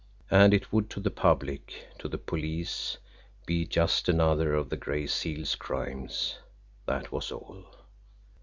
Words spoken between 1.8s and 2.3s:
to the